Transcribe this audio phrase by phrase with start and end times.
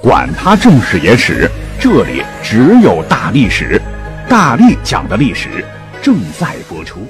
[0.00, 1.50] 管他正史野史。
[1.80, 3.80] 这里只有大历史，
[4.28, 5.64] 大力讲的历史
[6.00, 7.06] 正在播出，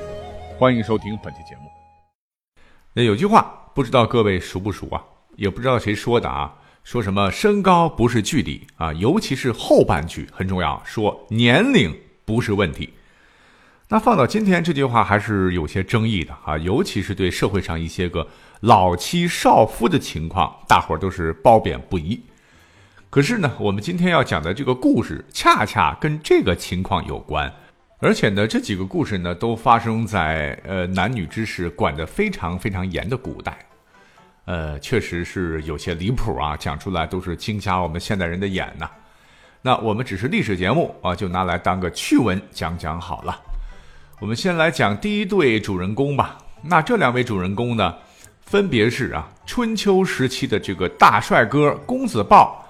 [0.58, 1.70] 欢迎收听本期节目。
[2.94, 5.02] 那有句话，不知道各位熟不熟啊？
[5.36, 6.54] 也不知道谁说的啊？
[6.82, 8.91] 说什么身高不是距离啊？
[8.94, 11.94] 尤其是后半句很重要，说年龄
[12.24, 12.94] 不是问题。
[13.88, 18.27] 那放到今天，这句话还是有些争议的啊，尤其是对社会上一些个
[18.60, 22.18] 老妻少夫的情况，大伙儿都是褒贬不一。
[23.10, 27.50] 可是呢，我们今天要讲的这个故事，恰恰跟这个情况有关，
[28.00, 33.58] 而且呢，这几个故事呢，都发生在呃男女之事管得非常非常严的古代，
[34.44, 38.91] 呃，确实是有些离谱啊，讲出来都是惊瞎我们现代人的眼呐。
[39.62, 43.40] 那我们只是历史节目啊，就拿来当个趣闻讲讲好了。
[44.20, 46.36] 我们先来讲第一对主人公吧。
[46.62, 47.94] 那这两位主人公呢，
[48.42, 52.66] 分别是啊，春秋时期的这个大帅哥公子豹。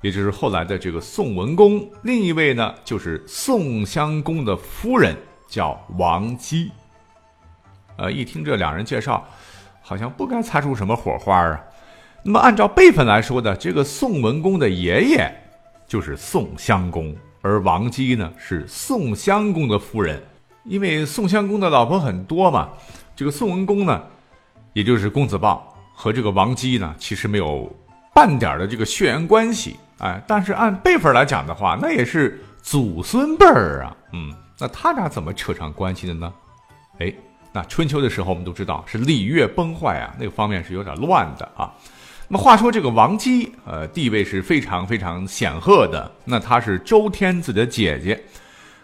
[0.00, 5.16] 也就是后来的这个宋文公，另一位呢就是宋襄公的夫人，
[5.48, 6.70] 叫王姬。
[7.96, 9.26] 呃，一听这两人介绍，
[9.82, 11.60] 好像不该擦出什么火花啊。
[12.22, 15.32] 那么按照辈分来说呢，这个宋文公的爷爷
[15.86, 20.22] 就是宋襄公，而王姬呢是宋襄公的夫人。
[20.64, 22.68] 因为宋襄公的老婆很多嘛，
[23.16, 24.00] 这个宋文公呢，
[24.74, 27.68] 也就是公子豹和这个王姬呢，其实没有
[28.14, 29.76] 半点的这个血缘关系。
[29.98, 33.96] 哎，但是按辈分来讲的话，那也是祖孙辈儿啊。
[34.12, 36.32] 嗯，那他俩怎么扯上关系的呢？
[37.00, 37.12] 哎，
[37.52, 41.72] 那春秋的时候，我们都知道是礼乐崩坏啊，那个方面是有点乱的啊。
[42.28, 46.08] 那么话说这个王姬，呃，地位是非常非常显赫的。
[46.24, 48.22] 那她是周天子的姐姐，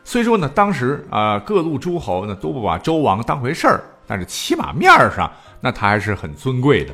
[0.03, 6.93] 虽说呢，当时啊，各路诸侯呢都不把周王当回事儿，但是起码面上，那他还是很尊贵的。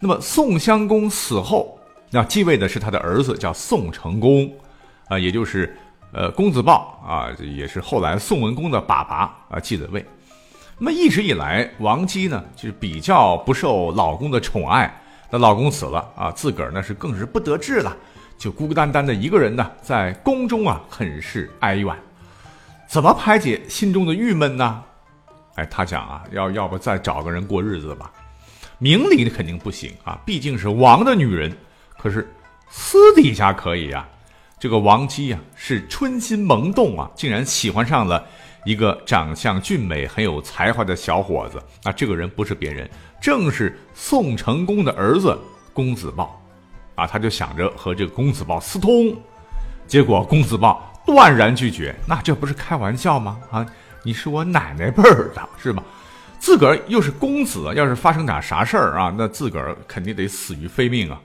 [0.00, 1.75] 那么宋襄公死后。
[2.10, 4.50] 那继位的是他的儿子，叫宋成公，
[5.08, 5.76] 啊，也就是，
[6.12, 10.04] 呃，公子豹啊，也是后来宋文公的爸爸啊，继的位。
[10.78, 14.94] 那么一直以来，王姬呢，就是比较不受老公的宠爱。
[15.28, 17.96] 那老公死了啊，自个儿呢是更是不得志了，
[18.38, 21.92] 就孤孤单单的一个人呢，在宫中啊，很是哀怨。
[22.86, 24.82] 怎么排解心中的郁闷呢？
[25.56, 28.12] 哎，他讲啊，要要不再找个人过日子吧。
[28.78, 31.50] 明里肯定不行啊，毕竟是王的女人。
[32.06, 32.32] 可是
[32.70, 34.06] 私底下可以呀，
[34.60, 38.24] 这个王姬呀是春心萌动啊，竟然喜欢上了
[38.64, 41.60] 一个长相俊美、很有才华的小伙子。
[41.82, 42.88] 那这个人不是别人，
[43.20, 45.36] 正是宋成公的儿子
[45.74, 46.40] 公子豹
[46.94, 47.08] 啊。
[47.08, 49.12] 他就想着和这个公子豹私通，
[49.88, 51.92] 结果公子豹断然拒绝。
[52.06, 53.36] 那这不是开玩笑吗？
[53.50, 53.66] 啊，
[54.04, 55.82] 你是我奶奶辈儿的，是吧？
[56.38, 61.20] 自个儿又是公子，要是发生点啥事儿啊，那自个儿肯定得死于非命啊。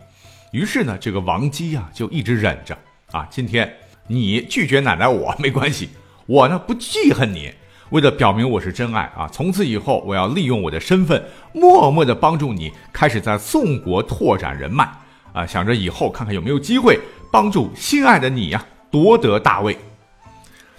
[0.52, 2.78] 于是呢，这个王姬啊就一直忍着
[3.12, 3.26] 啊。
[3.30, 3.74] 今天
[4.08, 5.90] 你拒绝奶奶我没关系，
[6.26, 7.52] 我呢不记恨你。
[7.92, 11.24] 为了表明我是真爱啊，从此以后我要利用我的身份，
[11.54, 14.90] 默默的帮助你，开始在宋国拓展人脉
[15.34, 17.00] 啊，想着以后看看有没有机会
[17.32, 19.78] 帮助心爱的你呀夺得大位。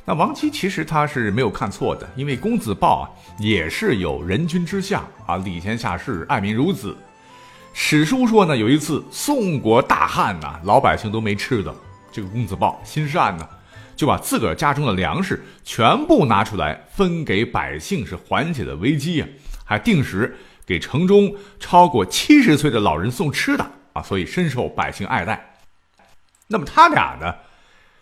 [0.05, 3.05] 那王姬其实他是没有看错的，因为公子豹啊
[3.39, 6.95] 也是有人君之相啊，礼贤下士，爱民如子。
[7.75, 11.75] 史书说呢，有一次宋国大旱呐，老百姓都没吃的。
[12.11, 13.49] 这个公子豹心善呢，
[13.97, 19.27] 就把自个儿家中的粮食全部拿出来分给百姓，是缓解了危机呀。
[19.65, 25.57] 还定时给城中超过七十岁的老人送吃的啊，所以深受百姓爱戴。
[26.49, 27.35] 那么他俩呢，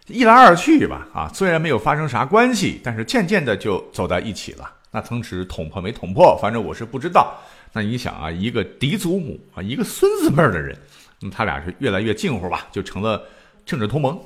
[0.09, 4.68] 一来二去吧，啊，虽然没有发生啥关系，但是渐渐的就走在一起了。
[4.91, 7.39] 那曾是捅破没捅破，反正我是不知道。
[7.72, 10.76] 那你想啊，一个嫡祖母啊，一个孙子辈的人，
[11.20, 13.22] 那么他俩是越来越近乎吧，就成了
[13.64, 14.18] 政治同盟。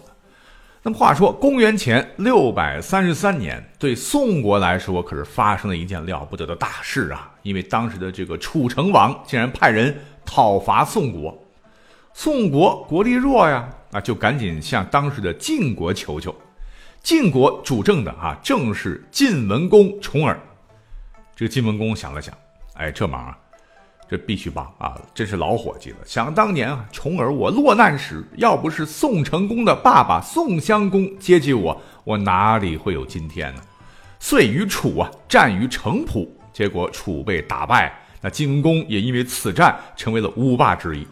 [0.83, 7.33] 那么话说，公元前六百三十三年，对宋国来说可是发生了一件了不得的大事啊！
[7.43, 9.95] 因为当时的这个楚成王竟然派人
[10.27, 11.43] 讨伐宋国，
[12.13, 16.35] 宋国国力弱呀，啊，就赶紧向当时的晋国求救。
[17.03, 20.39] 晋国主政的啊，正是晋文公重耳。
[21.35, 22.35] 这个晋文公想了想。
[22.75, 23.39] 哎，这忙啊！
[24.07, 25.01] 这必须帮啊！
[25.15, 25.97] 真是老伙计了。
[26.05, 33.63] 想当年啊，重耳我落难时，要不是宋成功的爸爸宋襄公接济我，我哪里会有今天呢？
[34.21, 41.07] 遂与楚啊战于城濮，结果楚被打败，那晋文公也因为此战成为了五霸之一。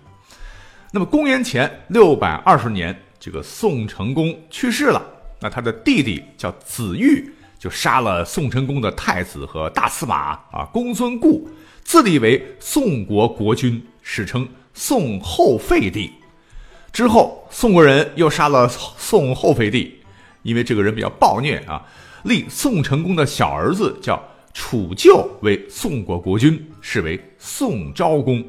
[0.90, 5.02] 那么公元前六百二十年，这个宋成功去世了，
[5.40, 7.32] 那他的弟弟叫子玉，
[7.62, 11.48] 就杀了宋成功的太子和大司马啊公孙固。
[11.84, 16.10] 自立为宋国国君，史称宋后废帝。
[16.92, 19.96] 之后，宋国人又杀了宋后废帝，
[20.42, 21.80] 因为这个人比较暴虐啊，
[22.24, 24.20] 立宋成功的小儿子叫
[24.52, 28.44] 楚臼为宋国国君，是为宋昭公。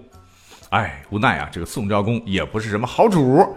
[0.70, 3.48] 哎，无奈啊，这个宋昭公也不是什么好主。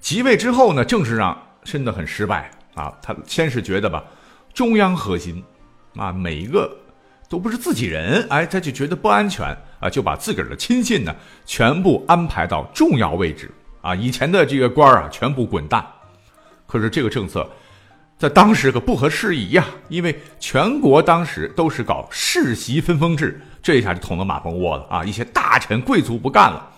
[0.00, 2.90] 即位之后呢，政治上真的很失败啊。
[3.02, 4.02] 他先是觉得吧，
[4.54, 5.44] 中央核心
[5.96, 6.74] 啊，每一个。
[7.26, 9.44] 都不是自己人，哎，他就觉得不安全
[9.80, 11.12] 啊，就把自个儿的亲信呢
[11.44, 15.84] 全部安排到重要位置啊，以前的这个官啊全部滚蛋。
[16.66, 17.48] 可是这个政策
[18.16, 25.02] 在当时可不合时宜呀，因为全国当时都是搞世袭分封制，这一下就捅了马蜂窝了啊！
[25.02, 26.70] 一些大臣贵族不干了，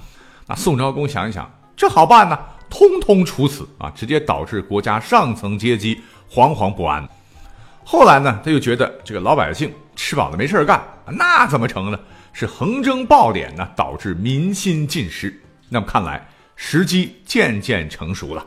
[0.46, 2.38] 那宋昭公想一想，这好办呢，
[2.70, 6.00] 通通处死啊，直接导致国家上层阶级
[6.30, 7.06] 惶惶不安。
[7.88, 9.72] 后来呢，他又觉得这个老百姓。
[9.98, 11.98] 吃饱了没事干，那怎么成呢？
[12.34, 15.34] 是横征暴敛呢，导致民心尽失。
[15.70, 16.22] 那么看来
[16.54, 18.44] 时机渐渐成熟了。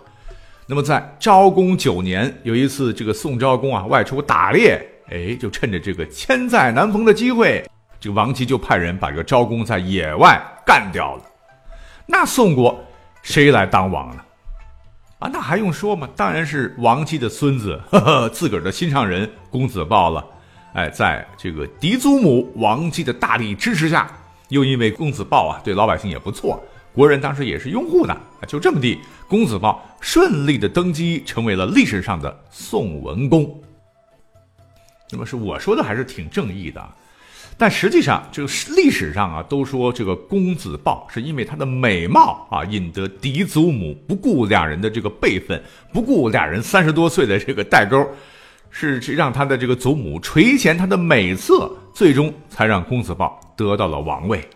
[0.67, 7.67] 那么在昭公九年，有一次这个宋昭公啊外出打猎，哎，就趁着这个千载难逢的机会，
[7.99, 11.23] 这个王姬就派人把这个昭公在野外干掉了。
[12.05, 12.79] 那宋国
[13.23, 14.23] 谁来当王呢？
[15.19, 16.09] 啊，那还用说吗？
[16.15, 20.25] 当然是王姬的孙子，呵呵，自个儿的心上人公子豹了。
[20.73, 24.09] 哎，在这个嫡祖母王姬的大力支持下，
[24.47, 26.63] 又因为公子豹啊对老百姓也不错，
[26.93, 28.15] 国人当时也是拥护的，
[28.47, 33.61] 就这么地，公子豹顺利的登基，成为了历史上的宋文公。
[35.11, 36.89] 那么是我说的还是挺正义的，
[37.59, 45.61] 但实际上这个历史上啊都说这个公子豹是因为他的美貌啊引得嫡祖母不顾两人的这个辈分，
[45.93, 48.03] 不顾俩人三十多岁的这个代沟。
[48.71, 54.47] 是让他的这个祖母垂涎他的美色，最终才让公子豹得到了王位。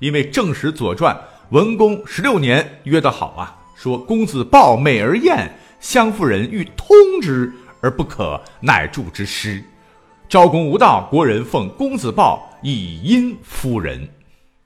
[0.00, 1.14] 因为正史《左传》
[1.50, 6.88] 文公十六年约得好啊，说公子豹美而艳，相夫人欲通
[7.20, 9.62] 之而不可，乃助之师。
[10.32, 14.08] 昭公无道，国人奉公子豹以因夫人。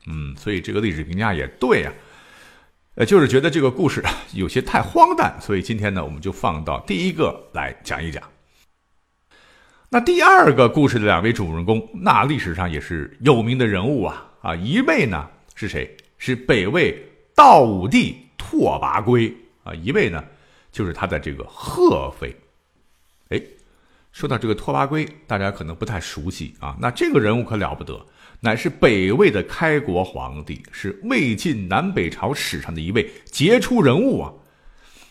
[0.06, 1.92] 嗯，所以这个历史评价也对啊。
[2.94, 4.00] 呃，就是觉得这个故事
[4.32, 8.22] 有些太荒诞，所以今天呢，我们就放到第一个来讲一讲。
[9.88, 14.54] 那第二个故事的两位主人公，那历史上也是有名的人物啊啊！
[14.54, 15.96] 一位呢是谁？
[16.16, 16.96] 是北魏
[17.34, 19.34] 道武帝拓跋圭
[19.64, 19.74] 啊。
[19.74, 20.24] 一位呢
[20.70, 22.32] 就是他的这个贺妃。
[23.30, 23.42] 哎，
[24.16, 26.74] 说到这个拓跋圭，大家可能不太熟悉啊。
[26.80, 28.00] 那这个人物可了不得，
[28.40, 34.32] 乃是北魏的开国皇帝，是魏晋南北朝史上的一位杰出人物啊。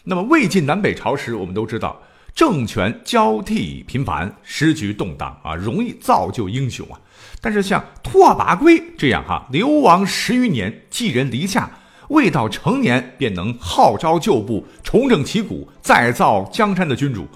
[0.06, 2.02] 那么魏晋南北朝时，我们都知道。
[2.34, 7.00] 政权交替频繁，时局动荡啊，容易造就英雄啊。
[7.40, 11.69] 但是像拓跋圭这样哈，流亡十余年，寄人篱下，
[12.10, 17.28] 未到成年便能号召旧部，重整旗鼓，再造江山的君主，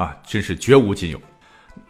[0.00, 1.20] 啊，真是绝无仅有。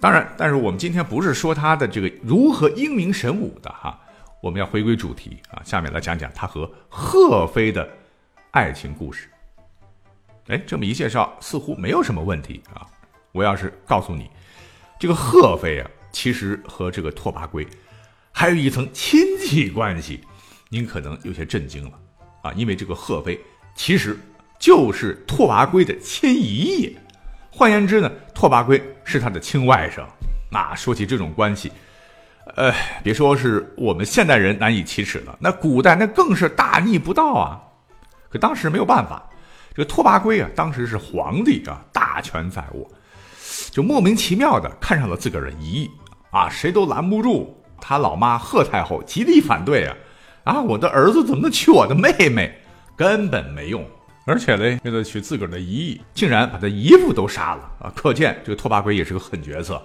[0.00, 3.96] 当然，但是我们今天不是说他的这个如何英明神武的哈，
[4.42, 7.88] 我们要回归主题啊，下面来讲讲他和贺妃的
[8.50, 9.28] 爱情故事。
[10.48, 12.84] 哎，这么一介绍，似乎没有什么问题啊。
[13.30, 14.28] 我要是告诉你，
[14.98, 17.64] 这个贺妃啊，其实和这个拓跋圭
[18.32, 20.20] 还有一层亲戚关系，
[20.68, 21.92] 您可能有些震惊了
[22.42, 22.52] 啊。
[22.54, 23.38] 因为这个贺妃
[23.76, 24.18] 其实
[24.58, 26.92] 就是拓跋圭的亲姨爷，
[27.60, 30.02] 换言之呢，拓跋圭是他的亲外甥。
[30.50, 31.70] 那说起这种关系，
[32.56, 32.72] 呃，
[33.04, 37.60] 别说是我们现代人难以启齿了，那古代那更是大逆不道啊。
[38.30, 39.28] 可当时没有办法。
[39.74, 42.90] 这个拓跋圭啊，当时是皇帝啊，大权在握，
[43.70, 45.86] 就莫名其妙的看上了自个儿的姨
[46.30, 47.62] 啊，谁都拦不住。
[47.78, 49.94] 他老妈贺太后极力反对啊，
[50.44, 52.58] 啊，我的儿子怎么能娶我的妹妹？
[52.96, 53.84] 根本没用。
[54.26, 57.92] 而且嘞，为了娶自个儿的姨，竟然把他姨父都杀了啊！
[57.96, 59.82] 可见这个拓跋圭也是个狠角色。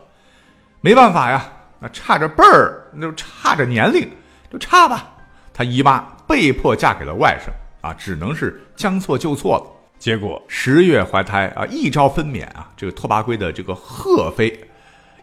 [0.82, 4.08] 没办法呀，那差着辈儿，那就差着年龄，
[4.52, 5.12] 就差吧。
[5.54, 7.50] 他姨妈被迫嫁给了外甥
[7.88, 9.72] 啊，只能是将错就错了。
[9.98, 14.60] 结果十月怀胎啊，一朝分娩啊，这个拓跋圭的这个贺妃，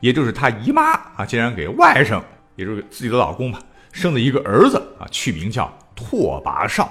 [0.01, 2.21] 也就是他姨妈啊，竟然给外甥，
[2.57, 3.61] 也就是自己的老公吧，
[3.93, 6.91] 生了一个儿子啊，取名叫拓跋绍。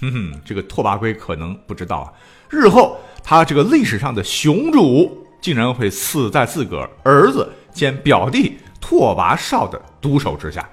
[0.00, 2.12] 哼哼，这个拓跋圭可能不知道啊，
[2.48, 10.68] 日后他这个历史上的雄主竟然会死在自个儿儿子兼表弟拓跋绍的毒手之下。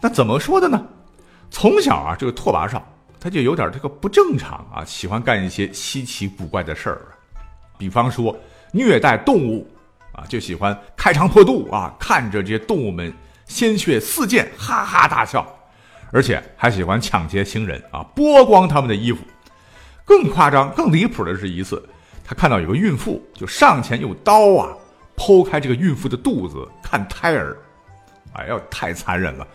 [0.00, 0.82] 那怎么说的呢？
[1.50, 2.82] 从小啊，这个拓跋绍
[3.18, 7.12] 他就有点这个不正常啊，喜欢干一些稀奇古怪的事儿啊，
[7.76, 8.34] 比方说
[8.72, 9.68] 虐待动物
[10.12, 13.12] 啊，就喜欢开肠破肚啊，看着这些动物们
[13.46, 15.46] 鲜血四溅，哈哈大笑，
[16.12, 19.22] 而且还喜欢抢劫行人啊，剥光他们的衣服。
[20.04, 21.80] 更夸张、更离谱的是一次，
[22.24, 24.74] 他看到有个孕妇，就上前用刀啊
[25.16, 27.56] 剖开这个孕妇的肚子看胎儿，
[28.32, 29.46] 哎呦，太残忍了。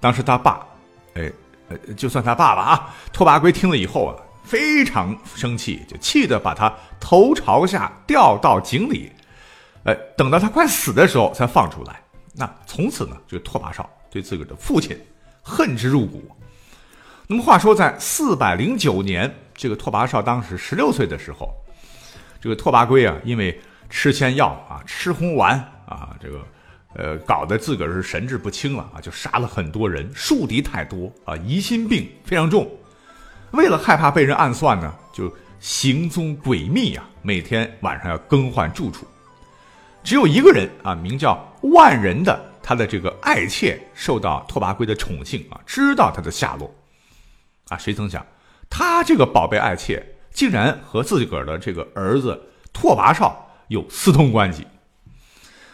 [0.00, 0.66] 当时他爸，
[1.14, 1.30] 哎，
[1.68, 9.12] 呃，就算他爸爸啊，拓跋圭听了以后啊，非常生气，就气得把他头朝下吊到井里，
[9.84, 12.02] 哎，等到他快死的时候才放出来。
[12.32, 14.98] 那从此呢，这个拓跋绍对自个儿的父亲
[15.50, 16.22] 恨之入骨。
[17.26, 21.52] 那么话说，在四百零九年，这个拓跋绍当时十六岁的时候，
[22.40, 26.38] 这个拓跋圭啊，因为吃仙药啊，吃红丸啊，这个。
[26.92, 32.68] 呃，搞得自个儿是神志不清了啊，就杀了很多人，树敌太多啊，疑心病非常重。
[33.52, 39.06] 为了害怕被人暗算呢，就行踪诡秘啊，每天晚上要更换住处。
[40.02, 46.72] 只有一个人啊，名叫万人的，他的这个爱妾受到拓跋圭的宠幸啊，知道他的下落
[47.68, 47.76] 啊。
[47.76, 48.24] 谁曾想，
[48.68, 50.00] 他这个宝贝爱妾
[50.30, 52.40] 竟然和自个儿的这个儿子
[52.72, 54.64] 拓跋绍有私通关系。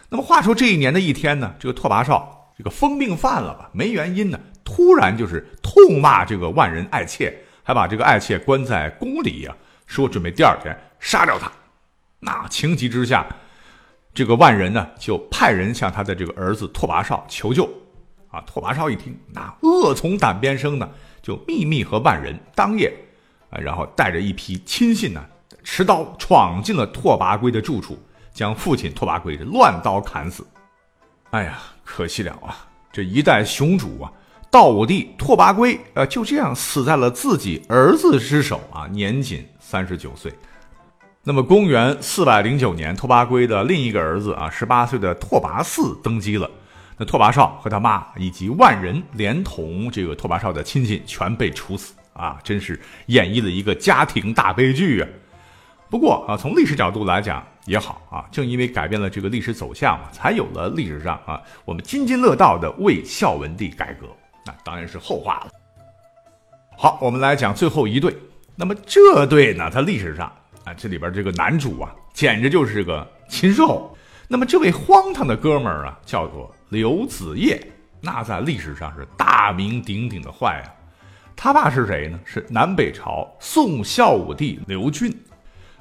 [0.09, 3.69] 那么话说这一年的一天呢，这个拓跋绍这个疯病犯了吧？
[3.75, 7.31] 没原因呢，突然就是痛骂这个万人爱妾，
[7.63, 11.53] 还把这个爱妾关在宫里呀，说准备第二天杀掉他。
[12.21, 13.27] 那情急之下，
[14.17, 17.69] 这个万人呢就派人向他的这个儿子拓跋绍求救。
[18.31, 20.89] 啊，拓跋绍一听，那恶从胆边生呢，
[21.23, 22.93] 就秘密和万人当夜，
[23.51, 25.23] 啊，然后带着一批亲信呢，
[25.63, 27.99] 持刀闯进了拓跋圭的住处。
[28.33, 30.47] 将父亲拓跋圭乱刀砍死，
[31.31, 32.69] 哎呀，可惜了啊！
[32.93, 34.13] 这一代雄主啊，
[34.51, 40.31] 道武帝拓跋圭，呃，就这样死在了自己儿子之手啊，年仅三十九岁。
[41.29, 46.49] 那么，公元四百零九年，拓跋圭的另一个儿子啊，十八岁的拓跋嗣登基了。
[46.97, 52.39] 那拓跋绍和他妈以及万人，连同这个拓跋绍的亲戚，全被处死啊！
[52.45, 55.09] 真是演绎了一个家庭大悲剧啊！
[55.91, 64.07] 不过啊，从历史角度来讲也好啊，正因为改变了这个历史走向嘛，才有了历史上啊我们津津乐道的魏孝文帝改革，
[64.45, 65.51] 那当然是后话了。
[66.79, 68.17] 好，我们来讲最后一对。
[68.59, 70.33] 那么这对呢，它历史上
[70.67, 73.97] 啊，这里边这个男主啊，简直就是个禽兽。
[74.27, 77.65] 那么这位荒唐的哥们儿啊，叫做刘子业，
[78.01, 80.67] 那在历史上是大名鼎鼎的坏啊。
[81.37, 82.19] 他爸是谁呢？
[82.25, 85.17] 是南北朝宋孝武帝刘俊。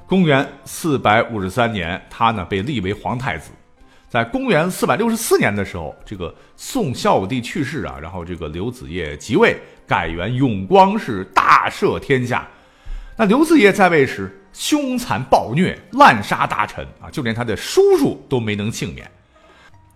[0.05, 3.49] 公元四百五十三年，他呢被立为皇太子。
[4.07, 12.47] 在公元四百六十四年的时候，这个宋孝武帝去世啊，然后这个刘子业即位，改元永光是，大赦天下。
[13.17, 19.05] 那刘子业在位时凶残暴虐，滥杀大臣啊，就连他的叔叔都没能幸免。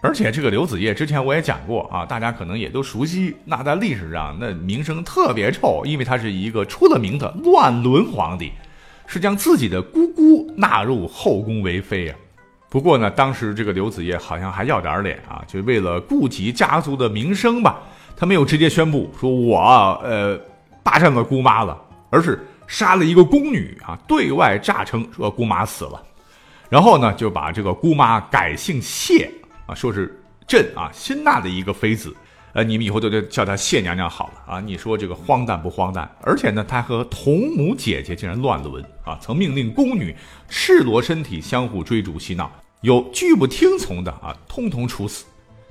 [0.01, 3.35] 而且这个刘子业之前我也讲过啊，大家可能也都熟悉。
[3.45, 8.51] 那在历史上那名声特别臭，因为他是一个出了名的乱伦皇帝。
[9.11, 12.15] 是将自己的姑姑纳入后宫为妃啊。
[12.69, 17.79] 不过呢，当时这个刘子业好像还要点脸啊，就为了顾及家族的名声吧，
[18.15, 19.59] 他没有直接宣布说我
[20.03, 20.39] 呃
[20.83, 21.75] 霸占了姑妈了，
[22.11, 26.01] 而是杀了一个宫女啊，对外诈称说姑妈死了，
[26.69, 29.29] 然后呢就把这个姑妈改姓谢
[29.65, 32.15] 啊，说是朕啊新纳的一个妃子。
[32.53, 34.59] 呃，你们以后都得叫她谢娘娘好了啊！
[34.59, 36.09] 你说这个荒诞不荒诞？
[36.21, 39.17] 而且呢，她和同母姐姐竟然乱伦啊！
[39.21, 40.15] 曾命令宫女
[40.47, 45.25] 赤裸身体相互追逐嬉闹，有拒不听从的啊，通通处死。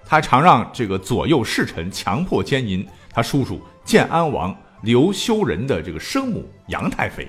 [0.07, 7.29] 他常让这个左右侍臣强迫奸淫他叔叔建安王刘修仁的这个生母杨太妃。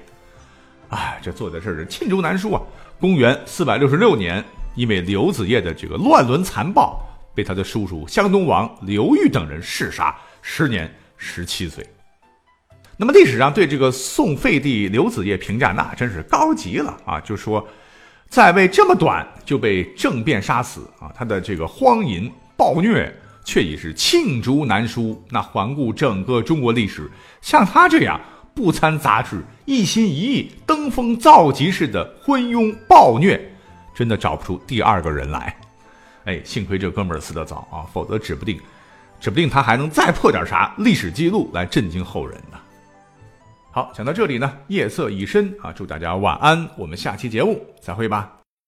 [0.90, 2.62] 哎，这做的事儿是罄竹难书啊！
[3.00, 4.44] 公元四百六十六年，
[4.76, 7.06] 因为刘子业的这个乱伦残暴。
[7.36, 11.88] 被他的叔叔湘东王刘裕等人弑杀，时年十七岁。
[12.98, 17.18] 那么历史上对这个宋废帝刘子业评价那真是高极了啊！
[17.22, 17.66] 就说
[18.28, 23.10] 在位这么短就被政变杀死啊，他的这个荒淫暴虐
[23.50, 25.20] 却已是罄竹难书。
[25.32, 27.10] 那环顾整个中国历史，
[27.42, 28.22] 像他这样
[28.54, 33.42] 不参杂志、一心一意登峰造极式的昏庸暴虐，
[33.96, 35.58] 真的找不出第二个人来。
[36.26, 38.60] 哎，幸亏这哥们儿死得早啊，否则指不定
[39.20, 42.58] 指不定他还能再破点啥历史记录来震惊后人呢。
[43.72, 48.39] 好，讲到这里呢，夜色已深啊，祝大家晚安，我们下期节目再会吧。